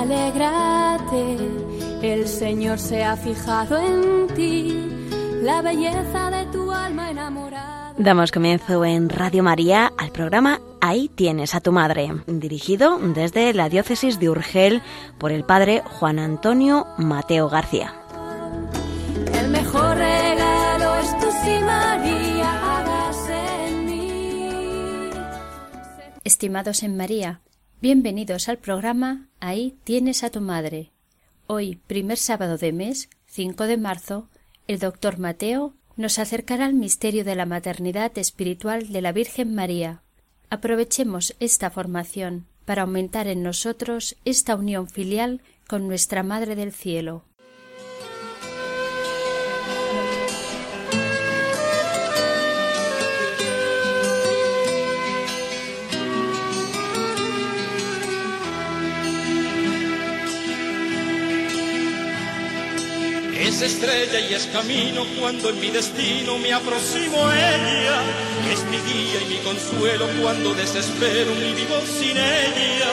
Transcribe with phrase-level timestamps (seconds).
[0.00, 1.36] Alégrate,
[2.00, 4.74] el Señor se ha fijado en ti,
[5.42, 7.92] la belleza de tu alma enamorada.
[7.98, 13.68] Damos comienzo en Radio María al programa Ahí tienes a tu madre, dirigido desde la
[13.68, 14.80] diócesis de Urgel
[15.18, 17.92] por el padre Juan Antonio Mateo García.
[19.34, 25.10] El mejor regalo es tu sí, María, hágase en mí.
[26.24, 27.42] Estimados en María,
[27.80, 30.92] bienvenidos al programa Ahí tienes a tu madre.
[31.46, 34.28] Hoy, primer sábado de mes, 5 de marzo,
[34.66, 40.02] el doctor Mateo nos acercará al misterio de la maternidad espiritual de la Virgen María.
[40.50, 47.24] Aprovechemos esta formación para aumentar en nosotros esta unión filial con nuestra Madre del Cielo.
[63.50, 68.00] Es estrella y es camino cuando en mi destino me aproximo a ella.
[68.48, 72.92] Es mi guía y mi consuelo cuando desespero y vivo sin ella.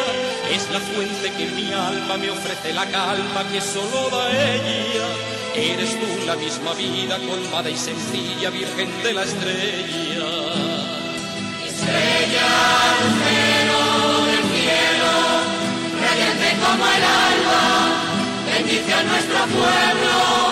[0.51, 5.07] Es la fuente que en mi alma me ofrece la calma que solo da ella.
[5.53, 10.27] Eres tú la misma vida, colmada y sencilla, virgen de la estrella.
[11.67, 12.49] Estrella,
[13.03, 15.13] lucero del cielo,
[16.01, 18.07] radiante como el alba
[18.57, 20.46] bendice a nuestro pueblo.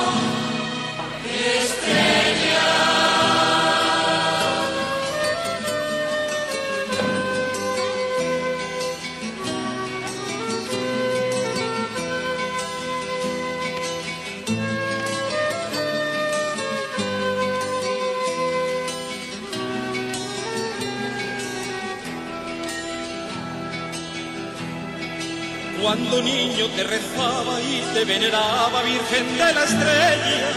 [26.15, 30.47] Cuando niño te rezaba y te veneraba, Virgen de la Estrella,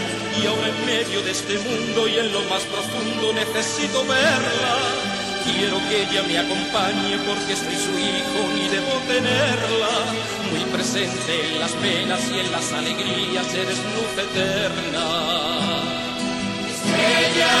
[0.41, 4.77] y ahora en medio de este mundo y en lo más profundo necesito verla.
[5.43, 9.91] Quiero que ella me acompañe porque soy su hijo y debo tenerla.
[10.49, 15.07] Muy presente en las penas y en las alegrías, eres luz eterna.
[16.71, 17.53] Estrella,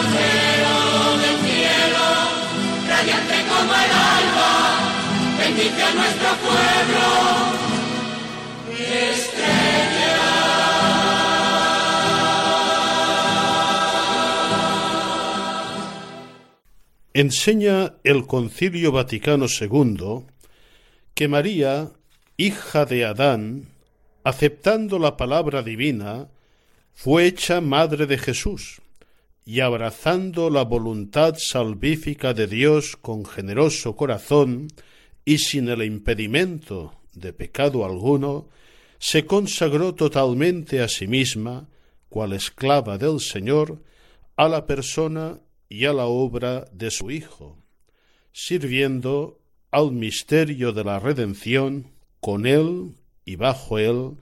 [0.00, 2.04] lucero del cielo,
[2.88, 4.81] radiante como el alba
[5.42, 7.06] bendice a nuestro pueblo.
[17.14, 20.24] Enseña el Concilio Vaticano II
[21.14, 21.90] que María,
[22.38, 23.66] hija de Adán,
[24.24, 26.28] aceptando la palabra divina,
[26.94, 28.80] fue hecha madre de Jesús,
[29.44, 34.68] y abrazando la voluntad salvífica de Dios con generoso corazón,
[35.24, 38.48] y sin el impedimento de pecado alguno,
[38.98, 41.68] se consagró totalmente a sí misma,
[42.08, 43.82] cual esclava del Señor,
[44.36, 47.58] a la persona y a la obra de su Hijo,
[48.32, 49.40] sirviendo
[49.70, 52.94] al misterio de la redención con él
[53.24, 54.16] y bajo él,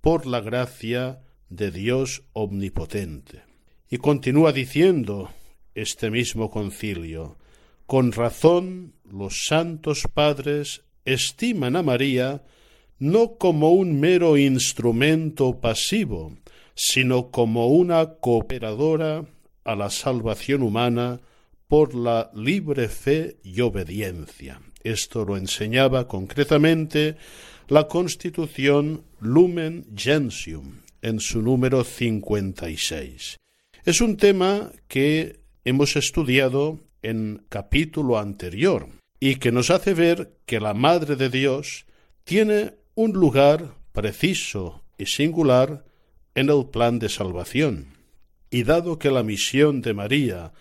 [0.00, 3.42] por la gracia de Dios omnipotente.
[3.88, 5.30] Y continúa diciendo
[5.74, 7.38] este mismo concilio,
[7.86, 12.42] con razón los santos padres estiman a María
[12.98, 16.36] no como un mero instrumento pasivo,
[16.74, 19.24] sino como una cooperadora
[19.64, 21.20] a la salvación humana
[21.68, 24.60] por la libre fe y obediencia.
[24.82, 27.16] Esto lo enseñaba concretamente
[27.68, 33.36] la Constitución Lumen Gentium en su número 56.
[33.84, 38.88] Es un tema que hemos estudiado en capítulo anterior
[39.20, 41.86] y que nos hace ver que la Madre de Dios
[42.24, 45.84] tiene un lugar preciso y singular
[46.34, 47.94] en el plan de salvación.
[48.50, 50.52] Y dado que la misión de María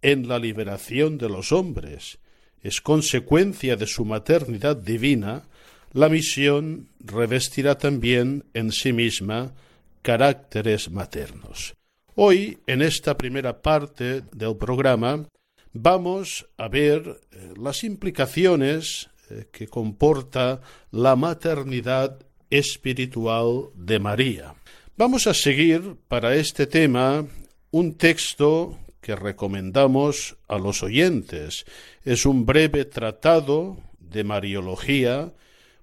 [0.00, 2.18] en la liberación de los hombres
[2.62, 5.44] es consecuencia de su maternidad divina,
[5.92, 9.52] la misión revestirá también en sí misma
[10.00, 11.74] caracteres maternos.
[12.14, 15.26] Hoy, en esta primera parte del programa,
[15.72, 20.60] vamos a ver eh, las implicaciones eh, que comporta
[20.90, 22.18] la maternidad
[22.50, 24.54] espiritual de María.
[24.96, 27.26] Vamos a seguir para este tema
[27.70, 31.64] un texto que recomendamos a los oyentes.
[32.04, 35.32] Es un breve tratado de Mariología,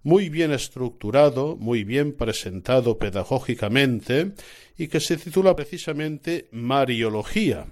[0.03, 4.33] muy bien estructurado, muy bien presentado pedagógicamente,
[4.77, 7.65] y que se titula precisamente Mariología.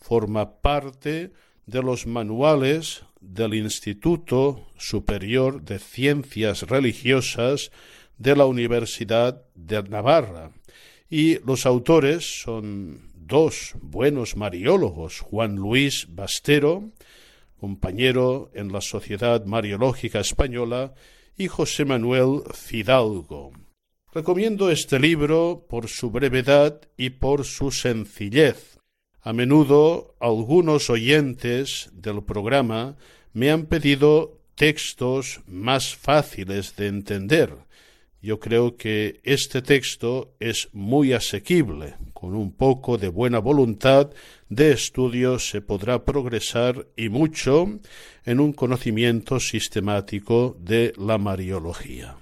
[0.00, 1.32] Forma parte
[1.74, 7.70] los manuales del Instituto Superior de Ciencias Religiosas
[8.16, 10.52] de la Universidad de Navarra.
[11.10, 16.90] Y los autores son dos buenos mariólogos, Juan Luis Bastero,
[17.58, 20.94] compañero en la Sociedad Mariológica Española,
[21.36, 23.52] y José Manuel Fidalgo.
[24.12, 28.77] Recomiendo este libro por su brevedad y por su sencillez.
[29.28, 32.96] A menudo algunos oyentes del programa
[33.34, 37.54] me han pedido textos más fáciles de entender.
[38.22, 41.96] Yo creo que este texto es muy asequible.
[42.14, 44.08] Con un poco de buena voluntad
[44.48, 47.80] de estudio se podrá progresar y mucho
[48.24, 52.16] en un conocimiento sistemático de la Mariología.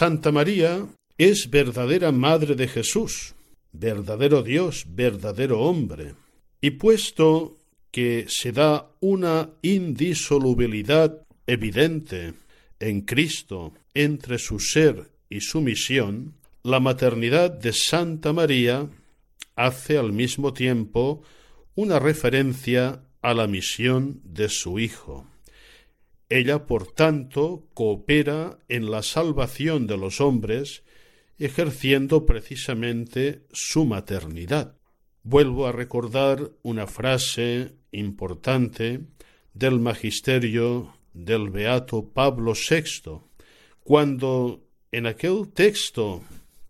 [0.00, 0.86] Santa María
[1.18, 3.34] es verdadera Madre de Jesús,
[3.70, 6.14] verdadero Dios, verdadero hombre.
[6.62, 7.59] Y puesto
[7.90, 12.34] que se da una indisolubilidad evidente
[12.78, 18.88] en Cristo entre su ser y su misión, la maternidad de Santa María
[19.56, 21.22] hace al mismo tiempo
[21.74, 25.26] una referencia a la misión de su Hijo.
[26.28, 30.84] Ella, por tanto, coopera en la salvación de los hombres,
[31.38, 34.76] ejerciendo precisamente su maternidad.
[35.22, 39.00] Vuelvo a recordar una frase importante
[39.54, 43.20] del magisterio del beato Pablo VI,
[43.82, 44.60] cuando
[44.92, 46.22] en aquel texto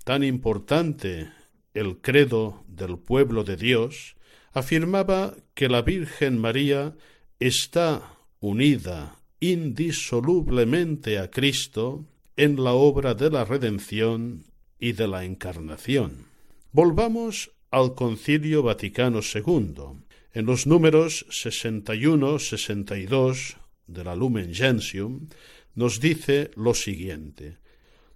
[0.05, 1.31] tan importante,
[1.75, 4.17] el credo del pueblo de Dios,
[4.53, 6.97] afirmaba que la Virgen María
[7.39, 12.07] está unida indisolublemente a Cristo
[12.37, 14.45] en la obra de la redención
[14.79, 16.27] y de la encarnación.
[16.73, 20.01] Volvamos al Concilio Vaticano II.
[20.33, 23.57] En los números 61-62
[23.89, 25.27] de la Lumen Gentium
[25.75, 27.57] nos dice lo siguiente: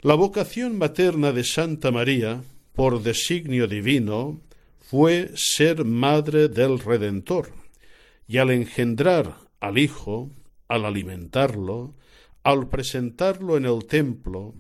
[0.01, 4.41] La vocación materna de Santa María, por designio divino,
[4.79, 7.51] fue ser madre del Redentor,
[8.29, 10.31] y al engendrar al Hijo,
[10.69, 11.97] al alimentarlo,
[12.45, 14.55] al presentarlo en el templo,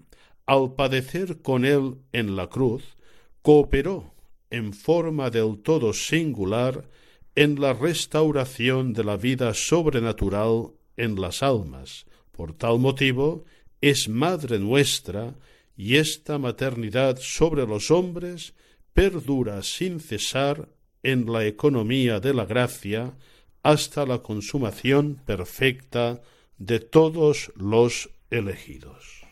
[0.45, 2.97] al padecer con él en la cruz,
[3.43, 4.13] cooperó
[4.51, 6.89] en forma del todo singular
[7.37, 12.07] en la restauración de la vida sobrenatural en las almas.
[12.33, 13.45] Por tal motivo,
[13.81, 15.35] es Madre nuestra,
[15.77, 18.55] y esta maternidad sobre los hombres
[18.93, 20.69] perdura sin cesar
[21.03, 23.15] en la economía de la gracia,
[23.63, 26.23] hasta la consumación perfecta
[26.59, 29.25] de todos los elegidos.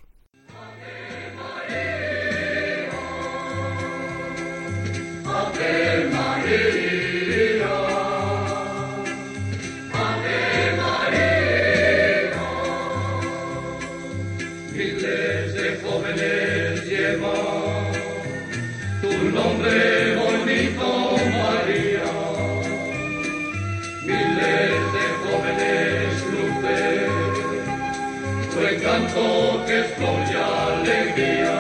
[29.15, 31.59] Es flor y alegría.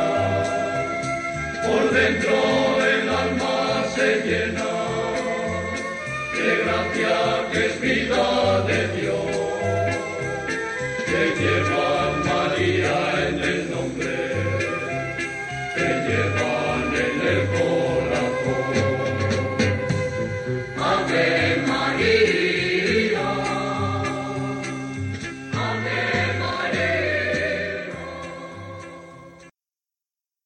[1.67, 2.37] Por dentro
[2.93, 4.71] el alma se llena
[6.37, 7.19] de gracia
[7.53, 9.33] que es vida de Dios.
[11.07, 12.12] Que llevan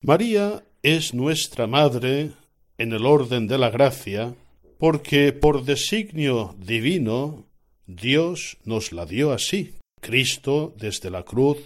[0.07, 2.31] María es nuestra Madre
[2.79, 4.37] en el orden de la gracia,
[4.79, 7.45] porque por designio divino
[7.89, 9.75] Dios nos la dio así.
[10.01, 11.59] Cristo desde la cruz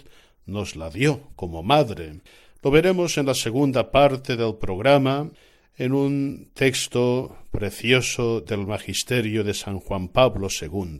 [0.47, 2.21] nos la dio como madre.
[2.63, 5.29] Lo veremos en la segunda parte del programa,
[5.77, 10.99] en un texto precioso del Magisterio de San Juan Pablo II.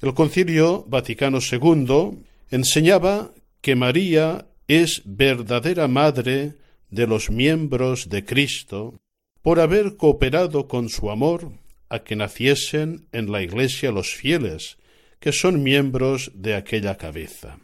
[0.00, 6.54] El Concilio Vaticano II enseñaba que María es verdadera madre
[6.90, 9.00] de los miembros de Cristo
[9.42, 11.50] por haber cooperado con su amor
[11.88, 14.78] a que naciesen en la Iglesia los fieles,
[15.18, 17.58] que son miembros de aquella cabeza.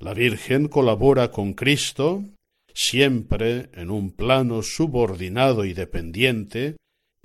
[0.00, 2.24] La Virgen colabora con Cristo,
[2.74, 6.74] siempre en un plano subordinado y dependiente,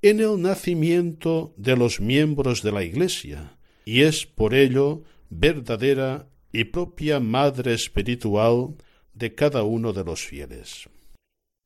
[0.04, 6.66] en el nacimiento de los miembros de la Iglesia, y es por ello verdadera y
[6.66, 8.76] propia madre espiritual
[9.14, 10.90] de cada uno de los fieles.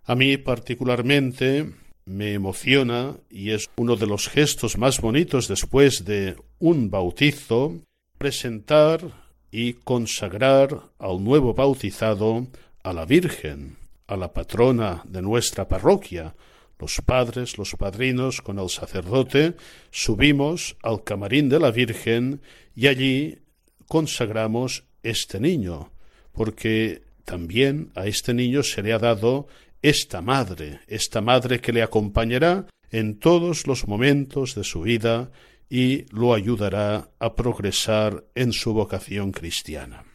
[0.04, 1.74] A mí particularmente
[2.06, 7.82] me emociona y es uno de los gestos más bonitos después de un bautizo
[8.18, 12.48] presentar y consagrar al nuevo bautizado
[12.84, 13.78] a la Virgen,
[14.08, 16.36] a la patrona de nuestra parroquia.
[16.80, 19.56] Los padres, los padrinos, con el sacerdote,
[19.92, 22.42] subimos al camarín de la Virgen
[22.76, 23.40] y allí
[23.88, 25.92] consagramos este niño,
[26.34, 29.48] porque también a este niño se le ha dado
[29.82, 35.30] esta madre, esta madre que le acompañará en todos los momentos de su vida
[35.70, 40.06] y lo ayudará a progresar en su vocación cristiana.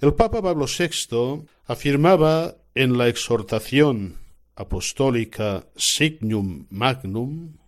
[0.00, 4.16] El Papa Pablo VI afirmaba en la exhortación
[4.56, 7.58] apostólica Signum Magnum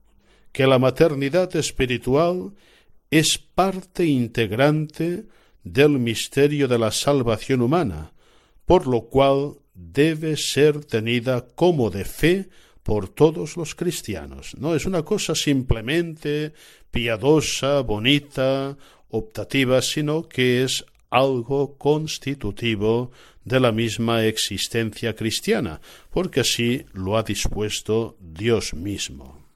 [0.51, 2.53] que la maternidad espiritual
[3.13, 5.27] es parte integrante
[5.63, 8.13] del misterio de la salvación humana,
[8.69, 12.51] por lo cual debe ser tenida como de fe
[12.83, 14.55] por todos los cristianos.
[14.59, 16.53] No es una cosa simplemente
[16.91, 18.77] piadosa, bonita,
[19.09, 23.11] optativa, sino que es algo constitutivo
[23.43, 29.47] de la misma existencia cristiana, porque así lo ha dispuesto Dios mismo.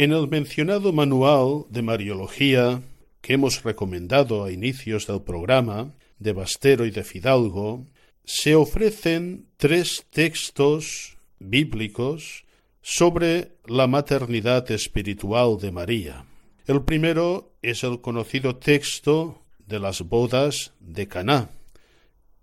[0.00, 2.82] En el mencionado manual de Mariología
[3.20, 7.84] que hemos recomendado a inicios del programa, de Bastero y de Fidalgo,
[8.24, 12.44] se ofrecen tres textos bíblicos
[12.80, 16.24] sobre la maternidad espiritual de María.
[16.68, 21.50] El primero es el conocido texto de las bodas de Caná,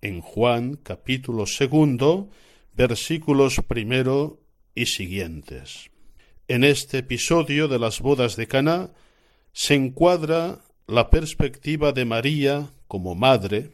[0.02, 2.28] en Juan capítulo segundo,
[2.74, 4.42] versículos primero
[4.76, 5.90] y siguientes.
[6.48, 8.92] En este episodio de las bodas de Caná
[9.52, 13.72] se encuadra la perspectiva de María como madre.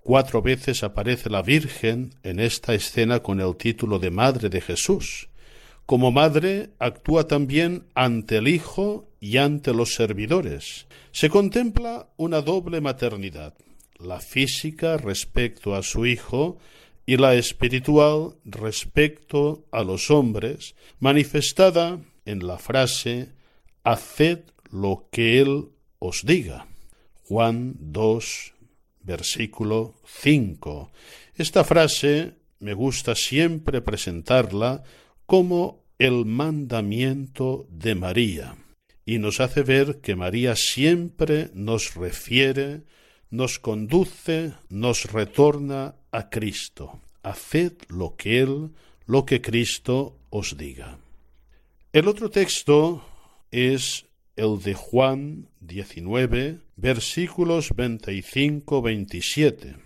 [0.00, 5.28] Cuatro veces aparece la Virgen en esta escena con el título de Madre de Jesús.
[5.86, 10.88] Como madre actúa también ante el Hijo y ante los servidores.
[11.12, 13.54] Se contempla una doble maternidad,
[14.00, 16.58] la física respecto a su Hijo
[17.06, 23.30] y la espiritual respecto a los hombres, manifestada en la frase
[23.84, 24.40] Haced
[24.70, 25.68] lo que Él
[25.98, 26.66] os diga.
[27.24, 28.52] Juan 2,
[29.02, 30.90] versículo 5.
[31.34, 34.84] Esta frase me gusta siempre presentarla
[35.26, 38.56] como el mandamiento de María
[39.04, 42.82] y nos hace ver que María siempre nos refiere,
[43.30, 47.00] nos conduce, nos retorna a Cristo.
[47.22, 48.70] Haced lo que Él,
[49.06, 50.98] lo que Cristo os diga.
[51.92, 53.04] El otro texto
[53.50, 59.78] es el de Juan 19, versículos 25-27.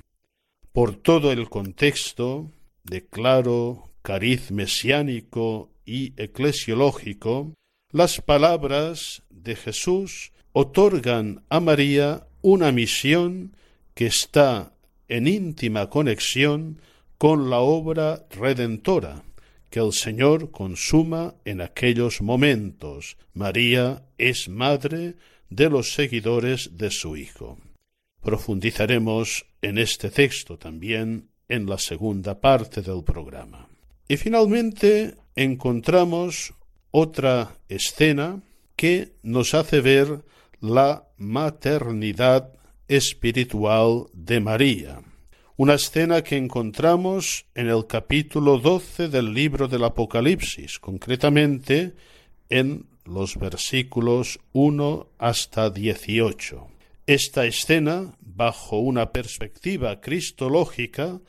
[0.72, 2.50] Por todo el contexto
[2.84, 7.54] de claro cariz mesiánico y eclesiológico,
[7.90, 13.56] las palabras de Jesús otorgan a María una misión
[13.94, 14.75] que está
[15.08, 16.80] en íntima conexión
[17.18, 19.22] con la obra redentora
[19.70, 23.16] que el Señor consuma en aquellos momentos.
[23.34, 25.16] María es madre
[25.50, 27.58] de los seguidores de su Hijo.
[28.22, 33.68] Profundizaremos en este texto también en la segunda parte del programa.
[34.08, 36.54] Y finalmente encontramos
[36.90, 38.40] otra escena
[38.76, 40.24] que nos hace ver
[40.60, 42.55] la maternidad
[42.88, 45.02] espiritual de María.
[45.56, 51.94] Una escena que encontramos en el capítulo 12 del libro del Apocalipsis, concretamente
[52.50, 56.68] en los versículos 1 hasta 18.
[57.06, 61.20] Esta escena, bajo una perspectiva cristológica,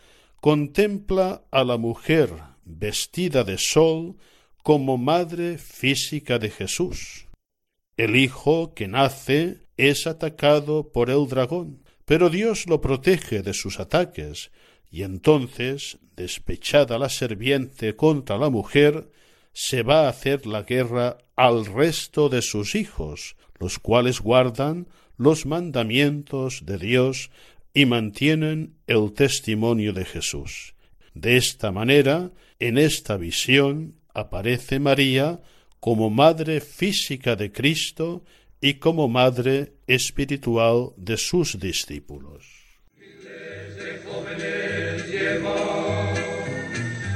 [0.41, 2.33] contempla a la mujer
[2.65, 4.17] vestida de sol
[4.63, 7.27] como madre física de Jesús.
[7.95, 13.79] El hijo que nace es atacado por el dragón, pero Dios lo protege de sus
[13.79, 14.51] ataques,
[14.89, 19.09] y entonces, despechada la serpiente contra la mujer,
[19.53, 25.45] se va a hacer la guerra al resto de sus hijos, los cuales guardan los
[25.45, 27.31] mandamientos de Dios
[27.73, 30.75] y mantienen el testimonio de Jesús.
[31.13, 35.41] De esta manera, en esta visión, aparece María
[35.79, 38.23] como madre física de Cristo
[38.61, 42.57] y como madre espiritual de sus discípulos.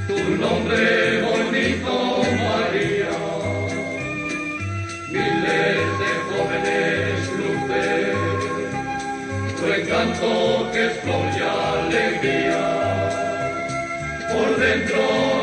[0.07, 3.17] tu nombre bonito María,
[5.09, 8.15] miles de jóvenes luces,
[9.59, 10.29] tu encanto
[10.71, 11.27] que es flor
[11.81, 12.63] alegría,
[14.31, 15.01] por dentro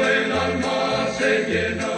[0.09, 1.98] el alma se llena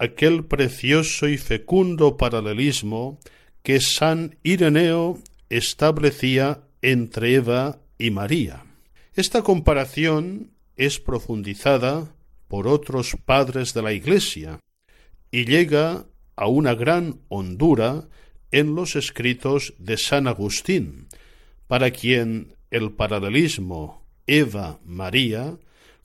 [0.00, 3.20] aquel precioso y fecundo paralelismo
[3.62, 5.18] que San Ireneo
[5.50, 8.64] establecía entre Eva y María.
[9.14, 12.14] Esta comparación es profundizada
[12.48, 14.60] por otros padres de la Iglesia
[15.30, 18.08] y llega a una gran hondura
[18.50, 21.08] en los escritos de San Agustín,
[21.66, 25.58] para quien el paralelismo Eva-María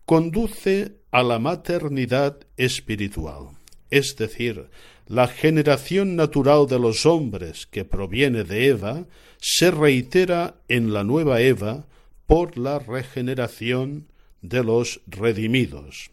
[0.03, 3.54] conduce a la maternidad espiritual,
[3.89, 4.69] es decir,
[5.07, 9.05] la generación natural de los hombres que proviene de Eva
[9.39, 11.85] se reitera en la nueva Eva
[12.25, 14.07] por la regeneración
[14.41, 16.09] de los redimidos.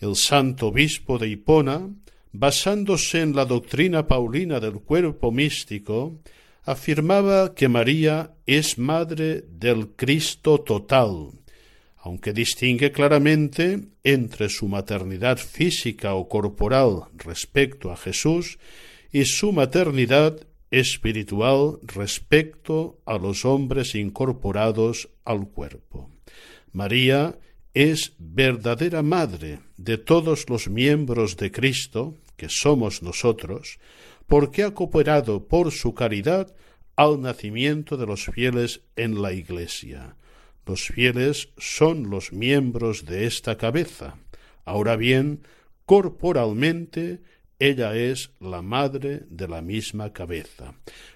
[0.00, 1.90] El santo obispo de Hipona,
[2.32, 6.18] basándose en la doctrina paulina del cuerpo místico,
[6.64, 11.41] afirmaba que María es madre del Cristo total,
[12.02, 18.58] aunque distingue claramente entre su maternidad física o corporal respecto a Jesús
[19.12, 26.10] y su maternidad espiritual respecto a los hombres incorporados al cuerpo.
[26.72, 27.38] María
[27.72, 33.78] es verdadera madre de todos los miembros de Cristo, que somos nosotros,
[34.26, 36.52] porque ha cooperado por su caridad
[36.96, 40.16] al nacimiento de los fieles en la Iglesia.
[40.66, 44.16] Los fieles son los miembros de esta cabeza.
[44.64, 45.40] Ahora bien,
[45.86, 47.20] corporalmente,
[47.58, 50.74] ella es la madre de la misma cabeza.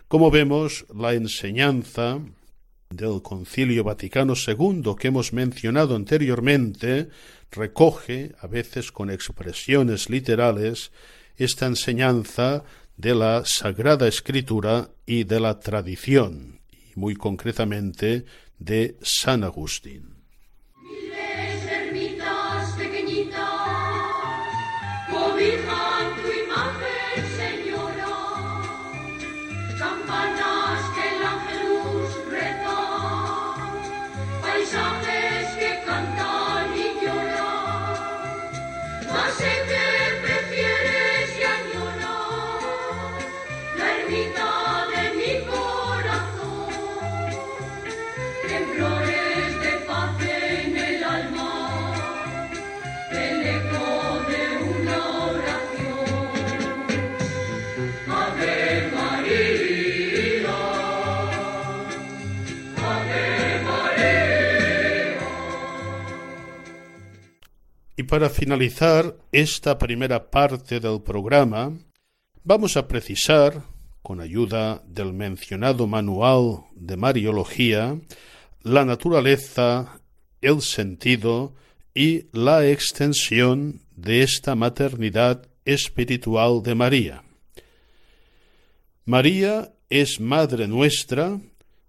[0.08, 2.20] Como vemos, la enseñanza
[2.90, 7.08] del Concilio Vaticano II que hemos mencionado anteriormente
[7.50, 10.92] recoge, a veces con expresiones literales,
[11.36, 12.64] esta enseñanza
[12.96, 18.24] de la Sagrada Escritura y de la tradición, y muy concretamente
[18.58, 20.15] de San Agustín.
[68.06, 71.72] Para finalizar esta primera parte del programa,
[72.44, 73.64] vamos a precisar,
[74.02, 77.98] con ayuda del mencionado manual de Mariología,
[78.62, 80.00] la naturaleza,
[80.40, 81.54] el sentido
[81.94, 87.24] y la extensión de esta maternidad espiritual de María.
[89.04, 91.40] María es Madre nuestra,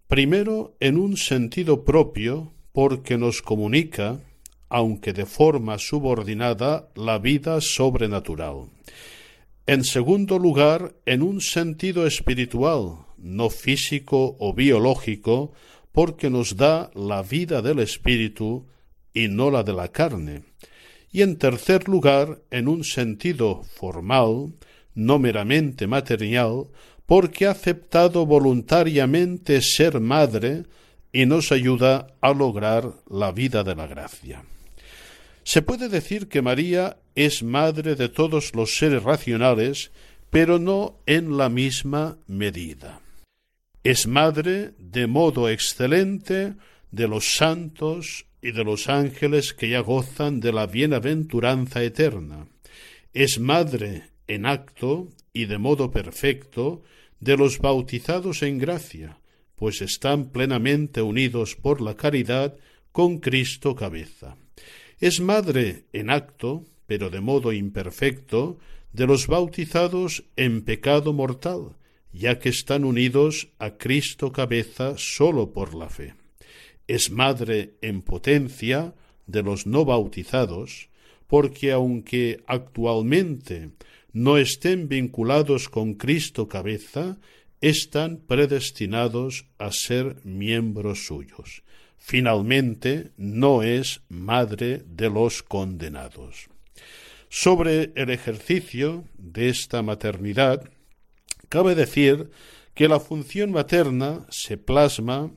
[0.08, 4.20] primero en un sentido propio, porque nos comunica,
[4.70, 8.70] aunque de forma subordinada, la vida sobrenatural.
[9.66, 15.54] En segundo lugar, en un sentido espiritual, no físico o biológico,
[15.92, 18.68] porque nos da la vida del espíritu
[19.14, 20.44] y no la de la carne.
[21.12, 24.54] Y en tercer lugar, en un sentido formal,
[24.94, 26.68] no meramente material,
[27.06, 30.66] porque ha aceptado voluntariamente ser madre
[31.12, 34.44] y nos ayuda a lograr la vida de la gracia.
[35.48, 39.92] Se puede decir que María es madre de todos los seres racionales,
[40.30, 43.00] pero no en la misma medida.
[43.82, 46.56] Es madre de modo excelente
[46.92, 52.50] de los santos y de los ángeles que ya gozan de la bienaventuranza eterna.
[53.14, 56.84] Es madre en acto y de modo perfecto
[57.22, 59.22] de los bautizados en gracia,
[59.56, 62.58] pues están plenamente unidos por la caridad
[62.92, 64.36] con Cristo cabeza.
[65.00, 68.58] Es madre en acto, pero de modo imperfecto,
[68.94, 71.78] de los bautizados en pecado mortal,
[72.12, 76.16] ya que están unidos a Cristo cabeza sólo por la fe.
[76.88, 78.96] Es madre en potencia
[79.28, 80.90] de los no bautizados,
[81.28, 83.70] porque aunque actualmente
[84.14, 87.20] no estén vinculados con Cristo cabeza,
[87.62, 91.62] están predestinados a ser miembros suyos.
[92.10, 96.48] Finalmente, no es madre de los condenados.
[97.28, 100.70] Sobre el ejercicio de esta maternidad,
[101.50, 102.32] cabe decir
[102.74, 105.32] que la función materna se plasma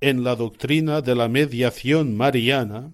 [0.00, 2.90] en la doctrina de la mediación mariana,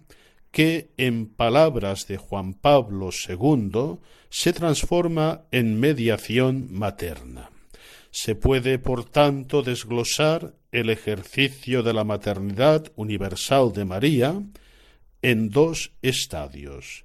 [0.51, 3.97] que, en palabras de Juan Pablo II,
[4.29, 7.51] se transforma en mediación materna.
[8.11, 14.43] Se puede, por tanto, desglosar el ejercicio de la maternidad universal de María
[15.21, 17.05] en dos estadios.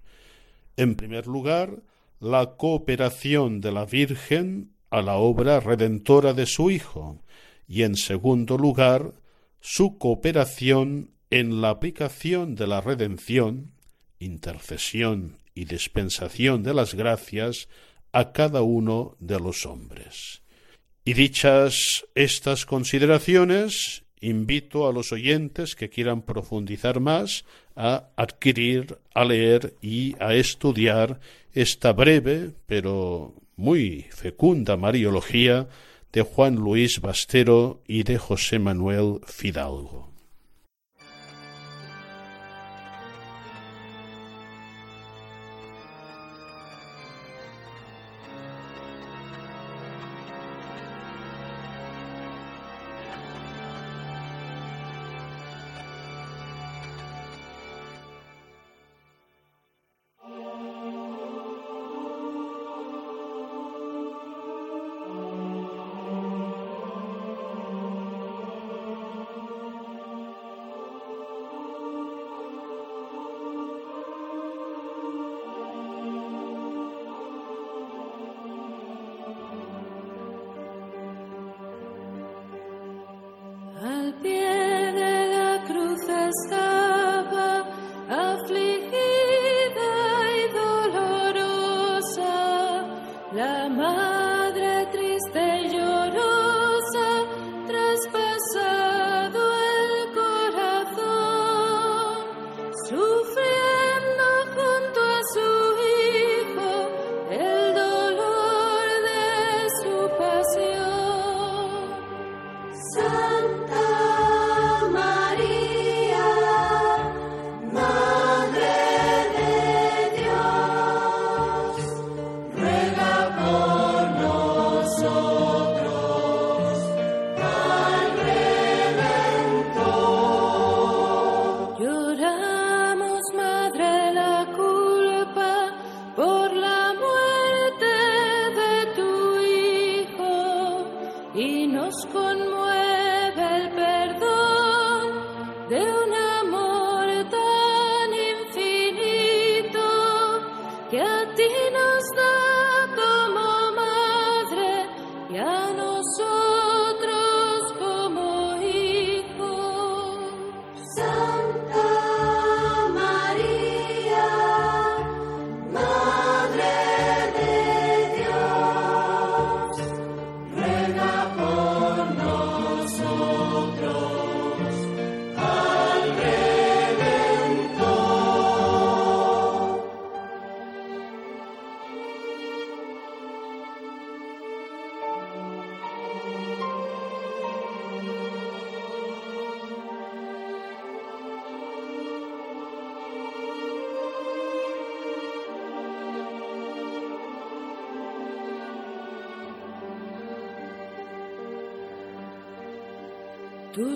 [0.78, 1.84] En primer lugar,
[2.20, 7.22] la cooperación de la Virgen a la obra redentora de su Hijo,
[7.68, 9.14] y en segundo lugar,
[9.60, 13.74] su cooperación en la aplicación de la redención,
[14.20, 17.68] intercesión y dispensación de las gracias
[18.14, 20.42] a cada uno de los hombres.
[21.08, 27.46] Y dichas estas consideraciones, invito a los oyentes que quieran profundizar más
[27.78, 31.22] a adquirir, a leer y a estudiar
[31.54, 35.70] esta breve pero muy fecunda Mariología
[36.12, 40.17] de Juan Luis Bastero y de José Manuel Fidalgo.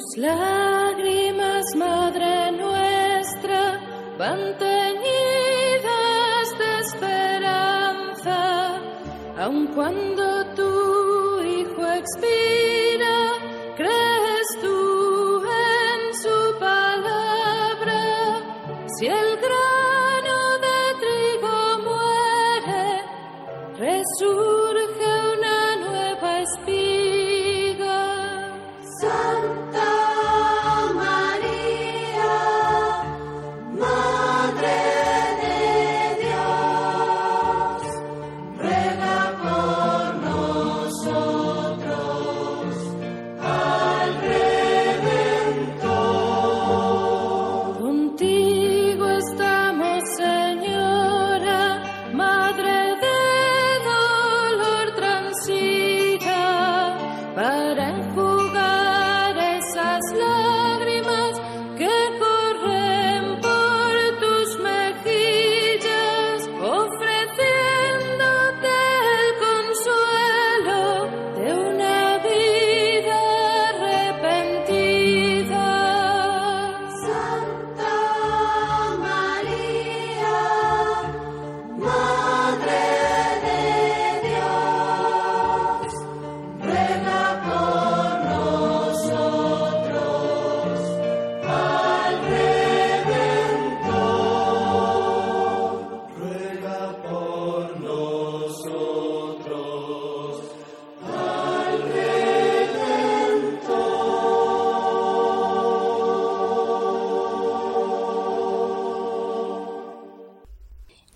[0.02, 3.80] Tus lágrimas, Madre nuestra,
[4.18, 8.38] van teñidas de esperanza,
[9.38, 10.21] aun cuando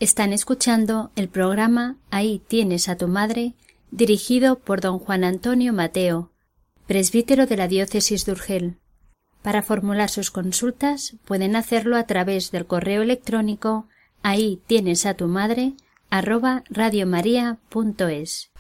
[0.06, 3.56] Están escuchando el programa Ahí tienes a tu madre,
[3.90, 6.32] dirigido por don Juan Antonio Mateo,
[6.86, 8.78] presbítero de la diócesis de Urgel.
[9.42, 13.88] Para formular sus consultas pueden hacerlo a través del correo electrónico
[14.22, 15.74] ahí tienes a tu madre
[16.12, 18.52] arroba radiomaria.es.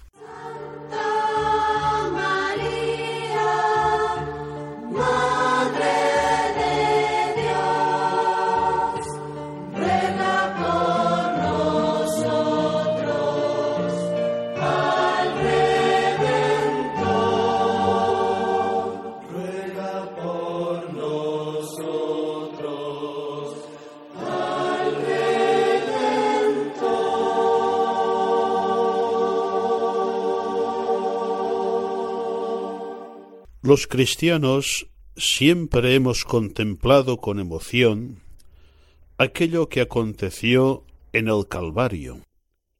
[33.65, 34.86] Los cristianos
[35.17, 38.21] siempre hemos contemplado con emoción
[39.17, 42.21] aquello que aconteció en el Calvario.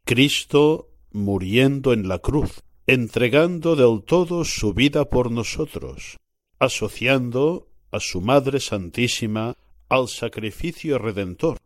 [0.03, 6.17] Cristo muriendo en la cruz, entregando del todo su vida por nosotros,
[6.59, 9.55] asociando a su Madre Santísima
[9.89, 11.57] al sacrificio redentor,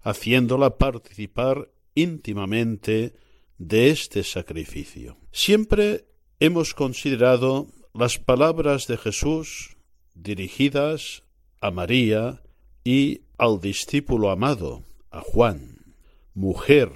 [0.00, 3.14] haciéndola participar íntimamente
[3.58, 5.16] de este sacrificio.
[5.32, 6.04] Siempre
[6.38, 9.76] hemos considerado las palabras de Jesús
[10.14, 11.24] dirigidas
[11.60, 12.42] a María
[12.84, 15.94] y al discípulo amado, a Juan.
[16.34, 16.92] Mujer,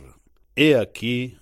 [0.57, 1.37] he aquí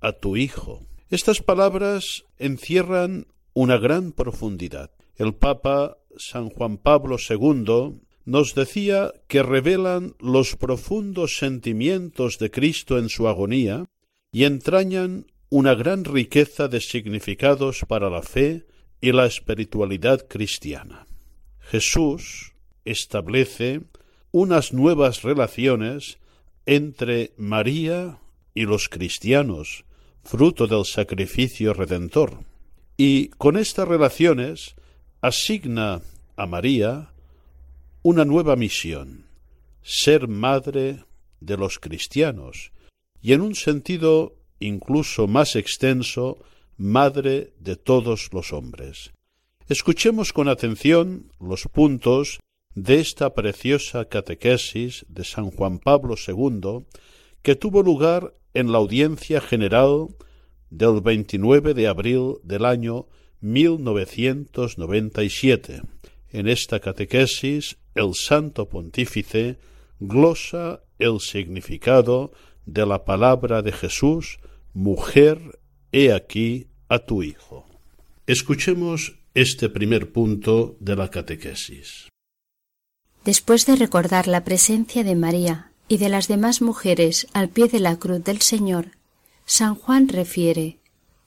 [0.00, 0.86] a tu hijo.
[1.10, 4.90] Estas palabras encierran una gran profundidad.
[5.16, 12.98] El Papa San Juan Pablo II nos decía que revelan los profundos sentimientos de Cristo
[12.98, 13.84] en su agonía
[14.32, 18.66] y entrañan una gran riqueza de significados para la fe
[19.04, 21.06] y la espiritualidad cristiana.
[21.60, 22.54] Jesús
[22.86, 23.82] establece
[24.32, 26.16] unas nuevas relaciones
[26.64, 28.18] entre María
[28.54, 29.84] y los cristianos,
[30.22, 32.44] fruto del sacrificio redentor,
[32.96, 34.74] y con estas relaciones
[35.20, 36.00] asigna
[36.36, 37.10] a María
[38.02, 39.26] una nueva misión,
[39.82, 41.04] ser madre
[41.40, 42.72] de los cristianos,
[43.20, 46.38] y en un sentido incluso más extenso,
[46.76, 49.12] madre de todos los hombres.
[49.68, 52.40] Escuchemos con atención los puntos
[52.74, 56.86] de esta preciosa catequesis de San Juan Pablo II
[57.42, 60.08] que tuvo lugar en la audiencia general
[60.70, 63.06] del 29 de abril del año
[63.40, 65.82] 1997.
[66.30, 69.58] En esta catequesis el Santo Pontífice
[70.00, 72.32] glosa el significado
[72.66, 74.38] de la palabra de Jesús,
[74.72, 75.60] mujer,
[75.94, 77.64] he aquí a tu Hijo.
[78.26, 82.08] Escuchemos este primer punto de la catequesis.
[83.24, 87.78] Después de recordar la presencia de María y de las demás mujeres al pie de
[87.78, 88.88] la cruz del Señor,
[89.46, 90.78] San Juan refiere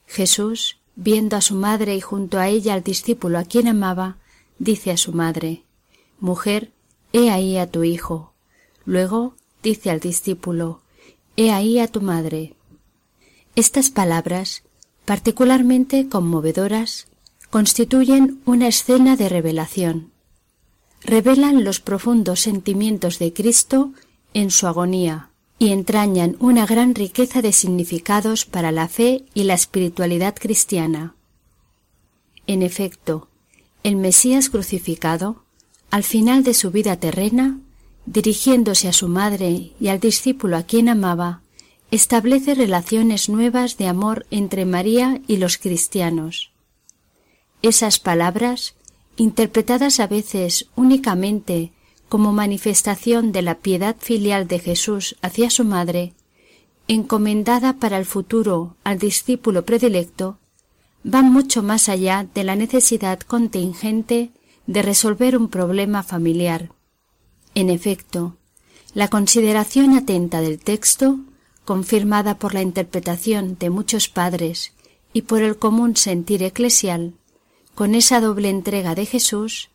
[0.06, 4.18] Jesús, viendo a su madre y junto a ella al discípulo a quien amaba,
[4.58, 5.62] dice a su madre,
[6.20, 6.72] Mujer,
[7.14, 8.34] he ahí a tu hijo.
[8.84, 10.82] Luego dice al discípulo,
[11.36, 12.57] He ahí a tu madre.
[13.58, 14.62] Estas palabras,
[15.04, 17.08] particularmente conmovedoras,
[17.50, 20.12] constituyen una escena de revelación.
[21.02, 23.90] Revelan los profundos sentimientos de Cristo
[24.32, 29.54] en su agonía y entrañan una gran riqueza de significados para la fe y la
[29.54, 31.16] espiritualidad cristiana.
[32.46, 33.26] En efecto,
[33.82, 35.42] el Mesías crucificado,
[35.90, 37.58] al final de su vida terrena,
[38.06, 41.42] dirigiéndose a su madre y al discípulo a quien amaba,
[41.90, 46.50] establece relaciones nuevas de amor entre María y los cristianos.
[47.62, 48.74] Esas palabras,
[49.16, 51.72] interpretadas a veces únicamente
[52.08, 56.14] como manifestación de la piedad filial de Jesús hacia su madre,
[56.86, 60.38] encomendada para el futuro al discípulo predilecto,
[61.04, 64.30] van mucho más allá de la necesidad contingente
[64.66, 66.70] de resolver un problema familiar.
[67.54, 68.36] En efecto,
[68.94, 71.18] la consideración atenta del texto,
[71.68, 74.72] confirmada por la interpretación de muchos padres
[75.12, 77.12] y por el común sentir eclesial,
[77.74, 79.68] con esa doble entrega de Jesús,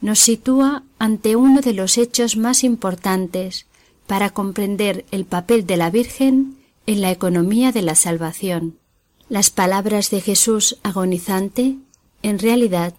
[0.00, 3.66] nos sitúa ante uno de los hechos más importantes
[4.08, 8.80] para comprender el papel de la Virgen en la economía de la salvación.
[9.28, 11.76] Las palabras de Jesús agonizante,
[12.24, 12.94] en realidad,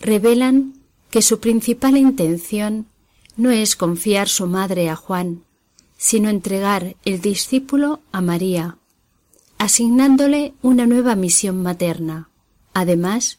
[0.00, 0.74] revelan
[1.10, 2.86] que su principal intención
[3.36, 5.42] no es confiar su madre a Juan,
[6.02, 8.78] sino entregar el discípulo a María,
[9.58, 12.30] asignándole una nueva misión materna.
[12.72, 13.38] Además,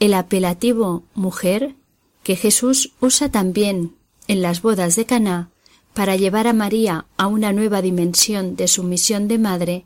[0.00, 1.76] el apelativo mujer
[2.24, 3.94] que Jesús usa también
[4.26, 5.50] en las bodas de Caná
[5.94, 9.84] para llevar a María a una nueva dimensión de su misión de madre,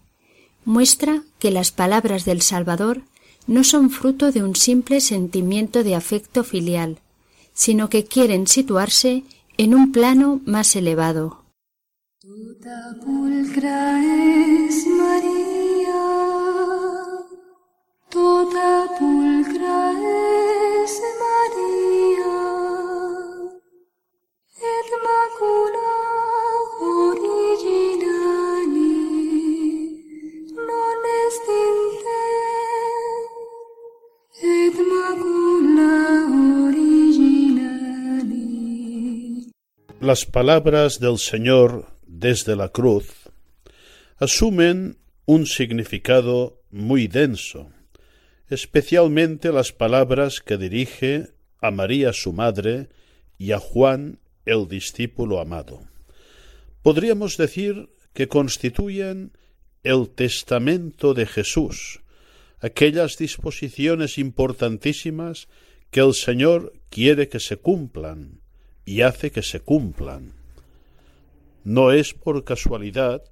[0.64, 3.02] muestra que las palabras del Salvador
[3.46, 7.00] no son fruto de un simple sentimiento de afecto filial,
[7.52, 9.24] sino que quieren situarse
[9.58, 11.43] en un plano más elevado.
[13.04, 16.04] Pulcra es María,
[18.08, 22.36] toda pulcra es María,
[24.72, 25.96] et macula
[26.80, 27.84] originali
[30.68, 30.98] non
[36.68, 37.92] originali.
[40.00, 43.08] Las palabras del Señor desde la cruz
[44.18, 47.72] asumen un significado muy denso,
[48.48, 52.88] especialmente las palabras que dirige a María su madre
[53.36, 55.82] y a Juan el discípulo amado.
[56.82, 59.32] Podríamos decir que constituyen
[59.82, 62.00] el testamento de Jesús,
[62.60, 65.48] aquellas disposiciones importantísimas
[65.90, 68.40] que el Señor quiere que se cumplan
[68.84, 70.43] y hace que se cumplan.
[71.64, 73.22] No es por casualidad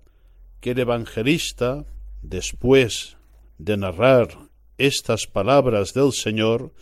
[0.61, 1.85] que el evangelista,
[2.23, 3.19] después
[3.59, 6.73] de narrar estas palabras del Señor,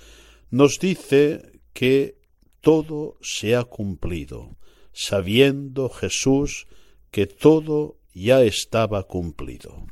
[0.50, 2.16] nos dice que
[2.60, 4.56] todo se ha cumplido,
[4.92, 6.68] sabiendo Jesús
[7.10, 9.86] que todo ya estaba cumplido.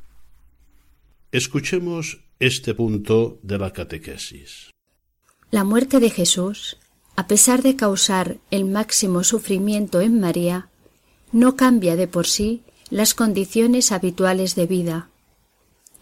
[1.32, 4.70] Escuchemos este punto de la catequesis.
[5.50, 6.78] La muerte de Jesús,
[7.16, 10.70] a pesar de causar el máximo sufrimiento en María,
[11.33, 15.09] no cambia de por sí las condiciones habituales de vida.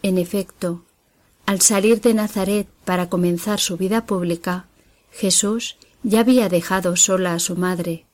[0.02, 0.84] En efecto,
[1.46, 4.66] al salir de Nazaret para comenzar su vida pública,
[5.12, 8.04] Jesús ya había dejado sola a su madre.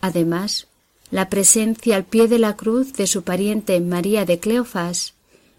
[0.00, 0.66] Además,
[1.10, 5.14] la presencia al pie de la cruz de su pariente María de Cleofás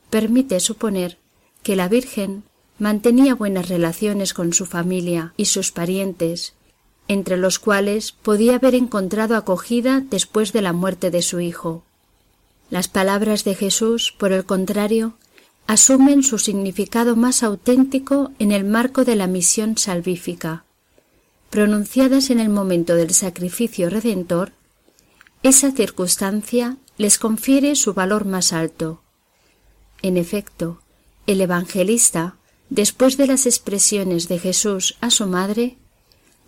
[0.10, 1.18] permite suponer
[1.64, 2.44] que la Virgen
[2.78, 6.54] mantenía buenas relaciones con su familia y sus parientes,
[7.08, 11.84] entre los cuales podía haber encontrado acogida después de la muerte de su hijo.
[12.70, 15.14] Las palabras de Jesús, por el contrario,
[15.68, 20.66] asumen su significado más auténtico en el marco de la misión salvífica.
[21.50, 24.52] Pronunciadas en el momento del sacrificio redentor,
[25.44, 29.02] esa circunstancia les confiere su valor más alto.
[30.02, 30.82] En efecto,
[31.28, 32.36] el evangelista,
[32.70, 35.78] después de las expresiones de Jesús a su madre,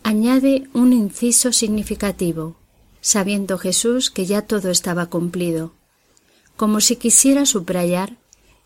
[0.07, 2.55] añade un inciso significativo,
[3.01, 5.73] sabiendo Jesús que ya todo estaba cumplido,
[6.55, 8.15] como si quisiera subrayar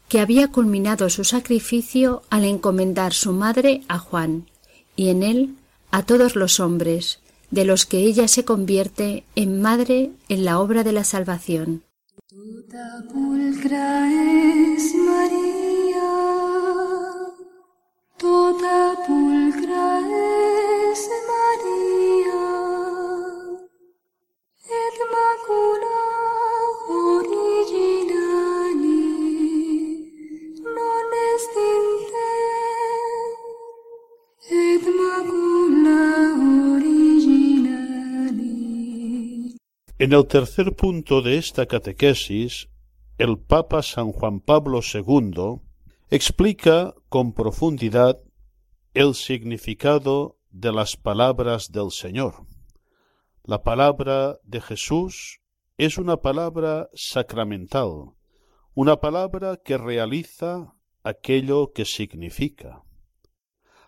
[0.08, 4.52] que había culminado su sacrificio al encomendar su madre a Juan,
[4.96, 5.56] y en él
[5.90, 10.84] a todos los hombres, de los que ella se convierte en madre en la obra
[10.84, 11.82] de la salvación.
[15.10, 16.22] María,
[40.02, 42.70] En el tercer punto de esta catequesis,
[43.20, 45.62] el Papa San Juan Pablo II
[46.10, 48.18] explica con profundidad
[48.96, 52.48] el significado de las palabras del Señor.
[53.44, 55.41] La palabra de Jesús
[55.84, 58.14] es una palabra sacramental,
[58.76, 62.84] una palabra que realiza aquello que significa.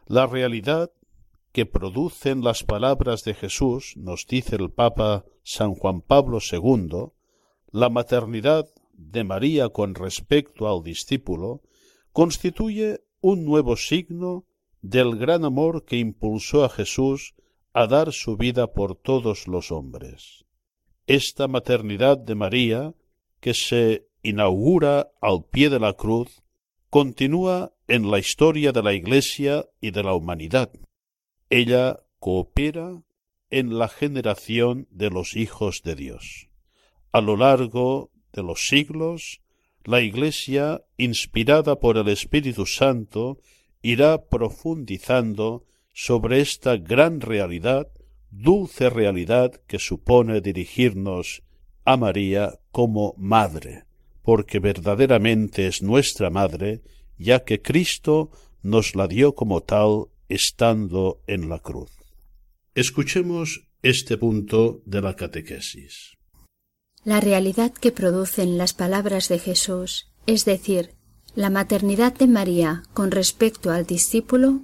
[0.07, 0.91] La realidad
[1.51, 7.11] que producen las palabras de Jesús, nos dice el Papa San Juan Pablo II,
[7.69, 11.61] la maternidad de María con respecto al discípulo,
[12.11, 14.47] constituye un nuevo signo
[14.81, 17.35] del gran amor que impulsó a Jesús
[17.71, 20.42] a dar su vida por todos los hombres.
[21.07, 22.93] Esta maternidad de María,
[23.39, 26.43] que se inaugura al pie de la cruz,
[26.89, 30.71] continúa en la historia de la Iglesia y de la humanidad.
[31.49, 33.03] Ella coopera
[33.49, 36.49] en la generación de los hijos de Dios.
[37.11, 39.41] A lo largo de los siglos,
[39.83, 43.39] la Iglesia, inspirada por el Espíritu Santo,
[43.81, 47.89] irá profundizando sobre esta gran realidad,
[48.35, 51.43] dulce realidad que supone dirigirnos
[51.85, 53.85] a María como Madre,
[54.23, 56.81] porque verdaderamente es nuestra Madre,
[57.17, 58.31] ya que Cristo
[58.61, 61.91] nos la dio como tal estando en la cruz.
[62.73, 66.17] Escuchemos este punto de la catequesis.
[67.03, 70.95] La realidad que producen las palabras de Jesús, es decir,
[71.35, 74.61] la maternidad de María con respecto al discípulo,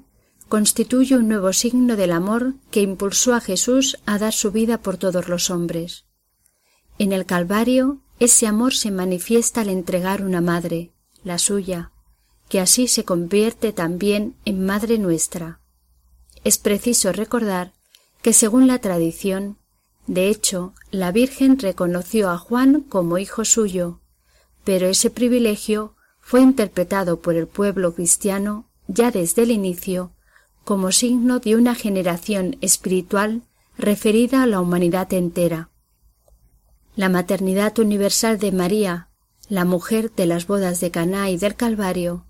[0.49, 4.97] constituye un nuevo signo del amor que impulsó a Jesús a dar su vida por
[4.97, 6.05] todos los hombres.
[6.97, 10.91] En el Calvario, ese amor se manifiesta al entregar una madre,
[11.23, 11.91] la suya,
[12.49, 15.61] que así se convierte también en Madre nuestra.
[16.43, 17.73] Es preciso recordar
[18.21, 19.59] que según la tradición,
[20.07, 24.01] de hecho, la Virgen reconoció a Juan como hijo suyo,
[24.63, 30.15] pero ese privilegio fue interpretado por el pueblo cristiano ya desde el inicio
[30.69, 33.41] como signo de una generación espiritual
[33.75, 35.71] referida a la humanidad entera.
[36.95, 39.07] La maternidad universal de María,
[39.47, 42.27] la mujer de las bodas de Caná y del Calvario,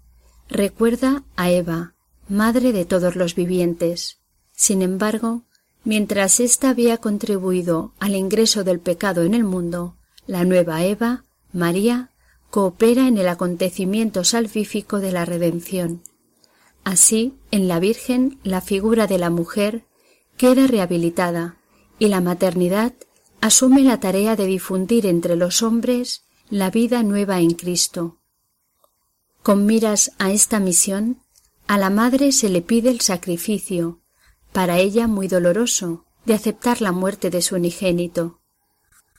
[0.48, 1.96] recuerda a Eva,
[2.30, 4.20] madre de todos los vivientes.
[4.54, 5.42] Sin embargo,
[5.84, 12.12] mientras ésta había contribuido al ingreso del pecado en el mundo, la nueva Eva, María,
[12.52, 16.04] coopera en el acontecimiento salvífico de la redención.
[16.90, 19.86] Así, en la Virgen, la figura de la mujer
[20.38, 21.56] queda rehabilitada
[22.00, 22.96] y la maternidad
[23.42, 28.18] asume la tarea de difundir entre los hombres la vida nueva en Cristo.
[29.44, 31.22] Con miras a esta misión,
[31.68, 34.02] a la madre se le pide el sacrificio,
[34.52, 38.42] para ella muy doloroso, de aceptar la muerte de su unigénito.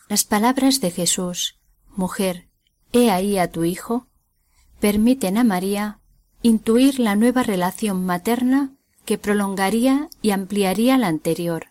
[0.08, 1.60] Las palabras de Jesús,
[1.94, 2.48] Mujer,
[2.92, 4.08] he ahí a tu hijo,
[4.80, 5.99] permiten a María
[6.42, 8.72] intuir la nueva relación materna
[9.04, 11.68] que prolongaría y ampliaría la anterior.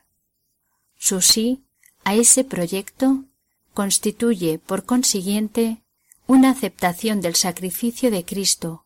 [0.98, 1.64] Su sí
[2.04, 3.26] a ese proyecto
[3.74, 5.82] constituye, por consiguiente,
[6.28, 8.86] una aceptación del sacrificio de Cristo,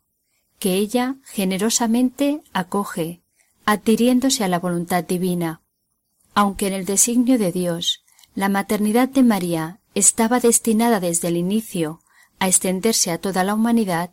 [0.59, 3.21] que ella generosamente acoge,
[3.65, 5.61] adhiriéndose a la voluntad divina.
[6.33, 8.03] Aunque en el designio de Dios
[8.35, 12.01] la maternidad de María estaba destinada desde el inicio
[12.39, 14.11] a extenderse a toda la humanidad,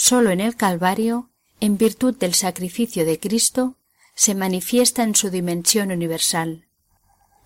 [0.00, 1.28] sólo en el Calvario,
[1.58, 3.74] en virtud del sacrificio de Cristo,
[4.14, 6.66] se manifiesta en su dimensión universal.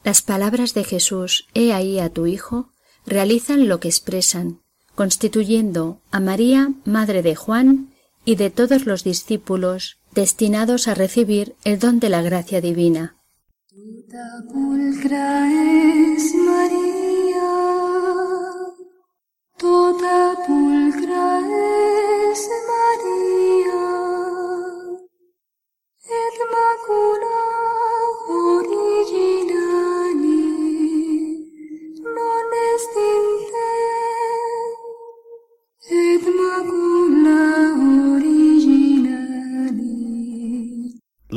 [0.05, 2.69] Las palabras de Jesús, He ahí a tu Hijo,
[3.07, 4.61] realizan lo que expresan,
[4.95, 7.95] constituyendo a María madre de Juan
[8.27, 13.17] y de todos los discípulos destinados a recibir el don de la gracia divina.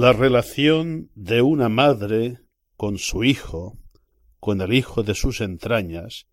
[0.06, 2.38] La relación de una madre
[2.78, 3.80] con su hijo,
[4.40, 6.28] con el hijo de sus entrañas,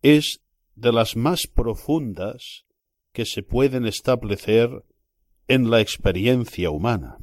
[0.00, 0.40] es
[0.76, 2.64] de las más profundas
[3.12, 4.86] que se pueden establecer
[5.46, 7.18] en la experiencia humana.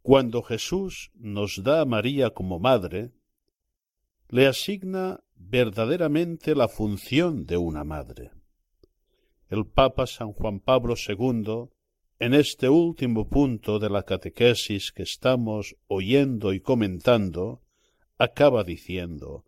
[0.00, 3.10] Cuando Jesús nos da a María como madre,
[4.30, 8.30] le asigna verdaderamente la función de una madre.
[9.50, 11.68] El Papa San Juan Pablo II
[12.18, 17.62] en este último punto de la catequesis que estamos oyendo y comentando,
[18.18, 19.44] acaba diciendo,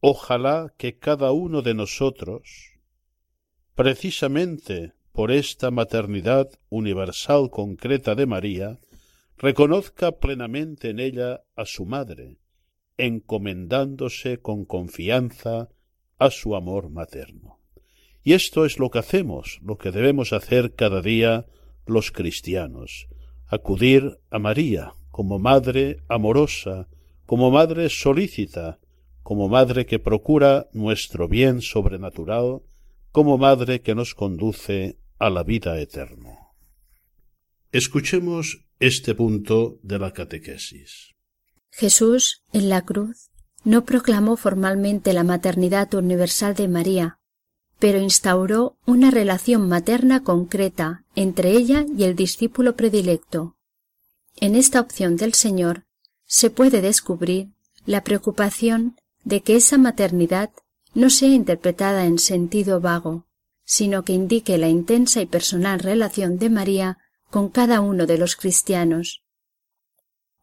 [0.00, 2.72] Ojalá que cada uno de nosotros,
[3.74, 8.80] precisamente por esta maternidad universal concreta de María,
[9.38, 12.38] reconozca plenamente en ella a su madre,
[12.96, 15.68] encomendándose con confianza
[16.18, 17.60] a su amor materno.
[18.24, 21.46] Y esto es lo que hacemos, lo que debemos hacer cada día
[21.86, 23.08] los cristianos,
[23.46, 26.88] acudir a María como madre amorosa,
[27.26, 28.78] como madre solícita,
[29.22, 32.62] como madre que procura nuestro bien sobrenatural,
[33.12, 36.38] como madre que nos conduce a la vida eterna.
[37.70, 41.14] Escuchemos este punto de la catequesis.
[41.70, 43.30] Jesús, en la cruz,
[43.64, 47.18] no proclamó formalmente la maternidad universal de María,
[47.82, 53.56] pero instauró una relación materna concreta entre ella y el discípulo predilecto.
[54.36, 55.84] En esta opción del Señor
[56.24, 57.48] se puede descubrir
[57.84, 60.50] la preocupación de que esa maternidad
[60.94, 63.26] no sea interpretada en sentido vago,
[63.64, 66.98] sino que indique la intensa y personal relación de María
[67.30, 69.24] con cada uno de los cristianos.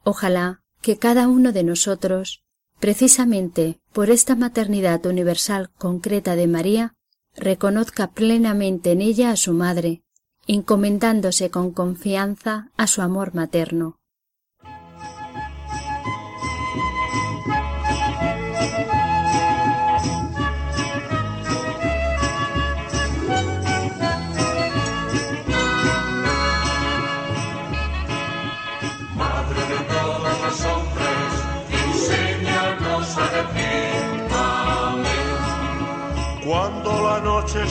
[0.03, 2.43] Ojalá que cada uno de nosotros,
[2.81, 6.95] precisamente por esta maternidad universal concreta de María,
[7.35, 10.01] reconozca plenamente en ella a su madre,
[10.47, 13.98] encomendándose con confianza a su amor materno.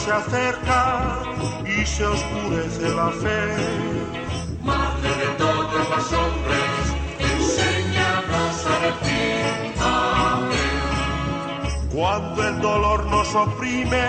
[0.09, 1.21] Se acerca
[1.67, 3.57] y se oscurece la fe,
[4.63, 10.81] Madre de todos los hombres, enséñanos a decir amén.
[11.93, 14.09] Cuando el dolor nos oprime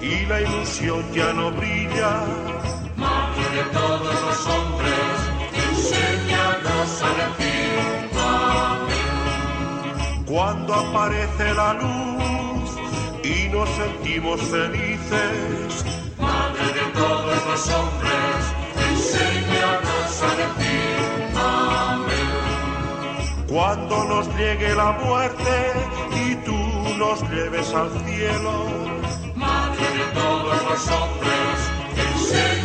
[0.00, 2.24] y la ilusión ya no brilla,
[2.96, 5.14] Madre de todos los hombres,
[5.70, 10.24] enséñanos a decir amén.
[10.26, 12.41] Cuando aparece la luz
[13.24, 15.84] y nos sentimos felices,
[16.18, 18.54] Madre de todos los hombres,
[18.90, 23.46] enséñanos a decir amén.
[23.48, 25.72] Cuando nos llegue la muerte
[26.24, 26.56] y tú
[26.98, 28.66] nos lleves al cielo,
[29.34, 32.61] Madre de todos los hombres, enséñanos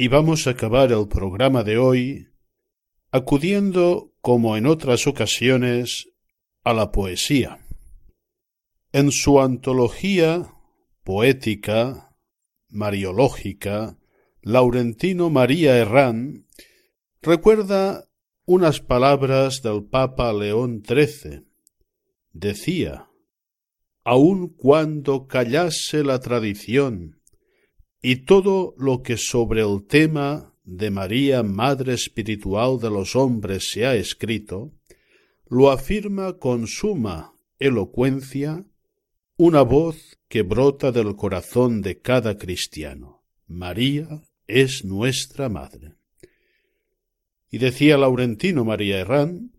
[0.00, 2.28] Y vamos a acabar el programa de hoy
[3.10, 6.08] acudiendo, como en otras ocasiones,
[6.62, 7.66] a la poesía.
[8.92, 10.54] En su antología
[11.02, 12.14] poética,
[12.68, 13.98] mariológica,
[14.40, 16.46] Laurentino María Herrán
[17.20, 18.08] recuerda
[18.44, 21.42] unas palabras del Papa León XIII.
[22.32, 23.08] Decía,
[24.04, 27.17] aun cuando callase la tradición
[28.00, 33.86] y todo lo que sobre el tema de María, Madre Espiritual de los hombres, se
[33.86, 34.72] ha escrito,
[35.48, 38.64] lo afirma con suma elocuencia
[39.36, 43.22] una voz que brota del corazón de cada cristiano.
[43.46, 45.94] María es nuestra Madre.
[47.50, 49.52] Y decía Laurentino María Herrán,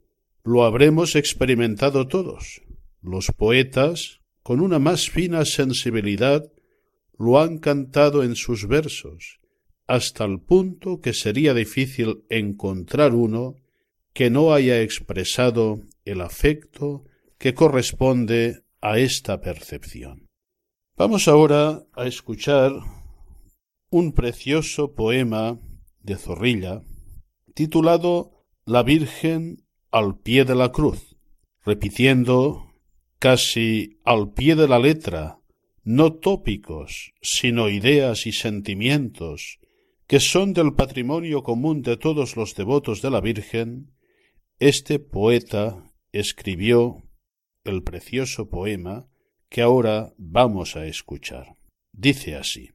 [0.43, 2.61] lo habremos experimentado todos.
[3.01, 6.51] Los poetas, con una más fina sensibilidad,
[7.19, 9.39] lo han cantado en sus versos,
[9.85, 13.55] hasta el punto que sería difícil encontrar uno
[14.13, 17.03] que no haya expresado el afecto
[17.37, 20.27] que corresponde a esta percepción.
[20.95, 22.71] Vamos ahora a escuchar
[23.89, 25.59] un precioso poema
[26.01, 26.83] de Zorrilla
[27.53, 31.17] titulado La Virgen al pie de la cruz,
[31.65, 32.73] repitiendo
[33.17, 35.38] casi al pie de la letra,
[35.83, 39.59] no tópicos, sino ideas y sentimientos
[40.09, 43.91] que son del patrimonio común de todos los devotos de la Virgen,
[44.57, 47.03] este poeta escribió
[47.63, 49.07] el precioso poema
[49.49, 51.57] que ahora vamos a escuchar.
[51.93, 52.71] Dice así.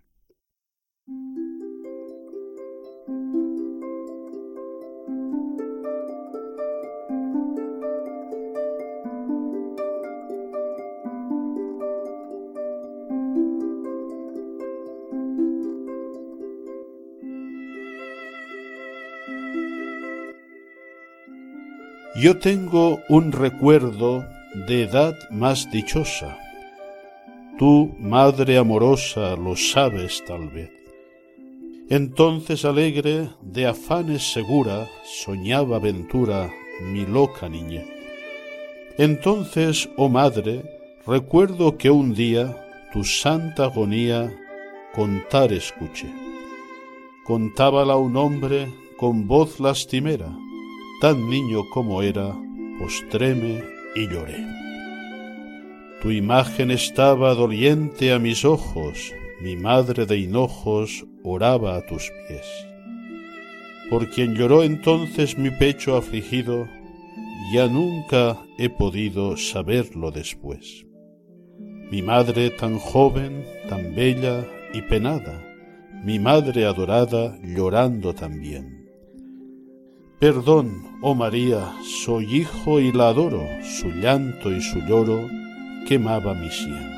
[22.24, 24.26] Yo tengo un recuerdo
[24.66, 26.38] de edad más dichosa.
[27.58, 30.70] Tú, madre amorosa, lo sabes tal vez.
[31.90, 36.50] Entonces alegre, de afanes segura, soñaba ventura
[36.80, 37.84] mi loca niñez.
[38.96, 40.62] Entonces, oh madre,
[41.06, 42.56] recuerdo que un día
[42.90, 44.34] tu santa agonía
[44.94, 46.10] contar escuché.
[47.26, 50.34] Contábala un hombre con voz lastimera,
[51.04, 52.34] tan niño como era,
[52.78, 53.62] postréme
[53.94, 54.42] y lloré.
[56.00, 62.46] Tu imagen estaba doliente a mis ojos, mi madre de hinojos oraba a tus pies.
[63.90, 66.66] Por quien lloró entonces mi pecho afligido,
[67.52, 70.86] ya nunca he podido saberlo después.
[71.90, 75.44] Mi madre tan joven, tan bella y penada,
[76.02, 78.83] mi madre adorada llorando también.
[80.20, 85.28] Perdón, oh María, soy hijo y la adoro, su llanto y su lloro
[85.88, 86.88] quemaba mi sien.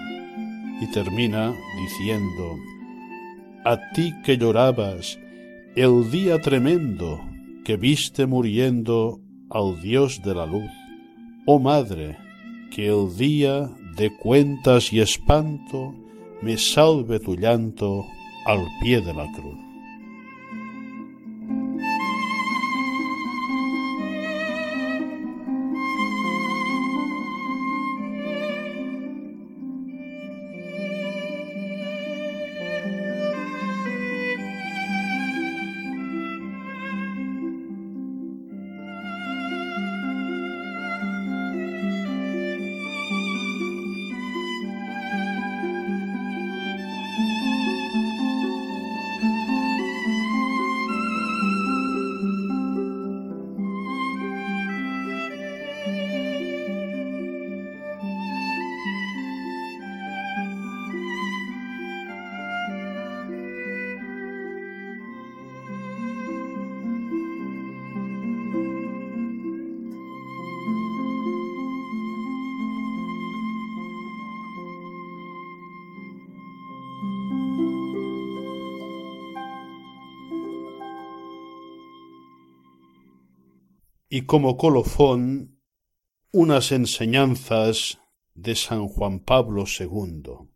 [0.81, 2.57] Y termina diciendo,
[3.65, 5.19] a ti que llorabas
[5.75, 7.21] el día tremendo
[7.65, 10.71] que viste muriendo al Dios de la luz,
[11.47, 12.19] oh Madre,
[12.71, 15.95] que el día de cuentas y espanto
[16.43, 18.05] me salve tu llanto
[18.45, 19.66] al pie de la cruz.
[84.27, 85.61] Como colofón
[86.33, 87.99] unas enseñanzas
[88.35, 90.49] de San Juan Pablo II.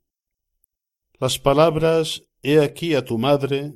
[1.18, 3.74] Las palabras He aquí a tu madre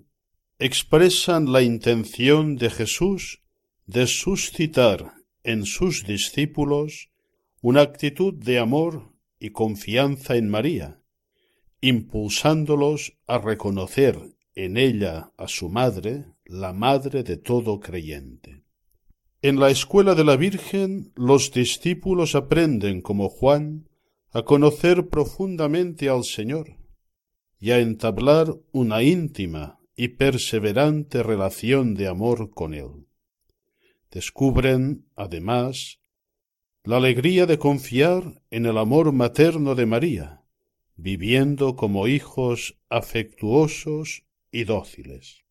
[0.58, 3.42] expresan la intención de Jesús
[3.86, 7.10] de suscitar en sus discípulos
[7.60, 11.00] una actitud de amor y confianza en María,
[11.82, 14.18] impulsándolos a reconocer
[14.54, 18.63] en ella a su madre, la madre de todo creyente.
[19.44, 23.90] En la escuela de la Virgen los discípulos aprenden, como Juan,
[24.32, 26.78] a conocer profundamente al Señor
[27.60, 33.06] y a entablar una íntima y perseverante relación de amor con Él.
[34.10, 35.98] Descubren, además,
[36.82, 40.40] la alegría de confiar en el amor materno de María,
[40.96, 45.44] viviendo como hijos afectuosos y dóciles.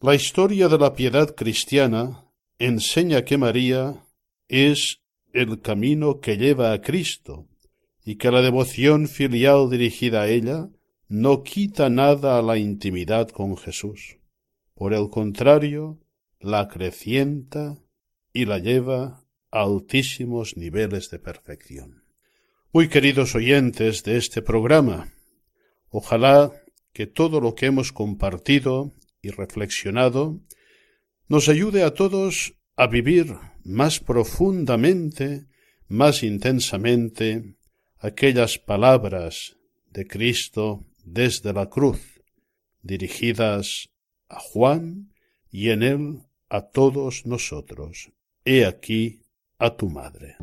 [0.00, 2.25] La historia de la piedad cristiana
[2.58, 4.04] enseña que María
[4.48, 5.00] es
[5.32, 7.46] el camino que lleva a Cristo
[8.04, 10.68] y que la devoción filial dirigida a ella
[11.08, 14.18] no quita nada a la intimidad con Jesús.
[14.74, 16.00] Por el contrario,
[16.40, 17.78] la acrecienta
[18.32, 22.04] y la lleva a altísimos niveles de perfección.
[22.72, 25.12] Muy queridos oyentes de este programa,
[25.88, 26.52] ojalá
[26.92, 28.92] que todo lo que hemos compartido
[29.22, 30.40] y reflexionado
[31.28, 35.46] nos ayude a todos a vivir más profundamente,
[35.88, 37.56] más intensamente
[37.98, 39.56] aquellas palabras
[39.90, 42.20] de Cristo desde la cruz,
[42.82, 43.88] dirigidas
[44.28, 45.12] a Juan
[45.50, 48.10] y en él a todos nosotros.
[48.44, 49.22] He aquí
[49.58, 50.36] a tu madre.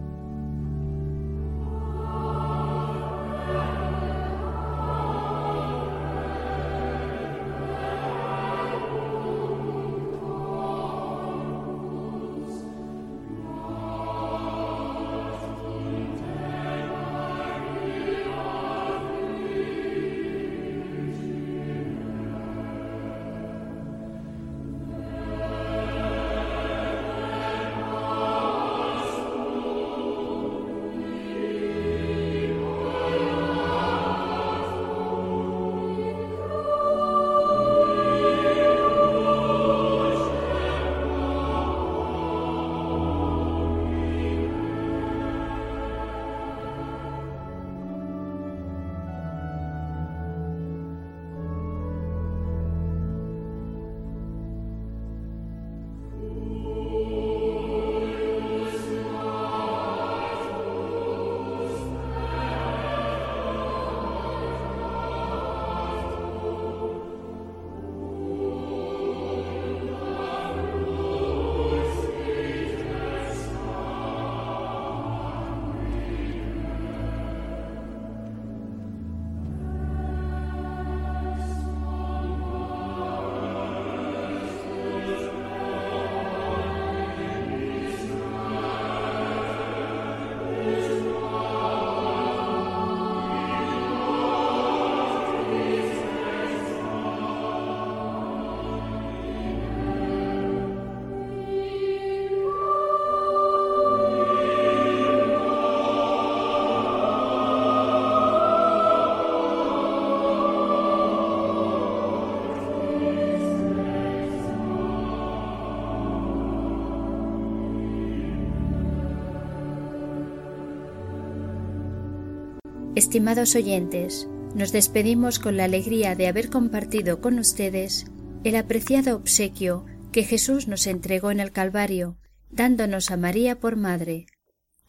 [122.96, 128.06] Estimados oyentes, nos despedimos con la alegría de haber compartido con ustedes
[128.44, 132.20] el apreciado obsequio que Jesús nos entregó en el Calvario,
[132.52, 134.28] dándonos a María por madre.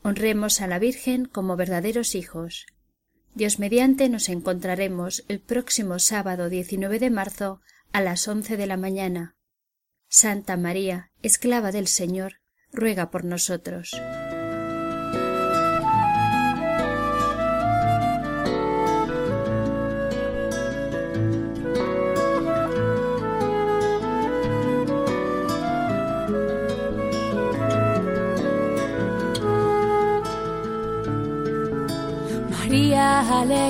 [0.03, 2.67] Honremos a la Virgen como verdaderos hijos.
[3.35, 8.77] Dios mediante nos encontraremos el próximo sábado 19 de marzo a las once de la
[8.77, 9.35] mañana.
[10.11, 12.35] Santa María, esclava del Señor,
[12.71, 13.93] ruega por nosotros.